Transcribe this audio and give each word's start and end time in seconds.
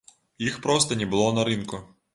Іх 0.47 0.57
проста 0.65 0.99
не 1.03 1.11
было 1.13 1.29
на 1.41 1.47
рынку! 1.53 1.87